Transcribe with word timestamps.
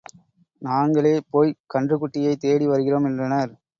நாங்களே 0.61 1.21
போய்க் 1.29 1.59
கன்றுக்குட்டியைத் 1.73 2.39
தேடி 2.39 2.67
வருகிறோம் 2.67 3.05
என்றனர். 3.05 3.53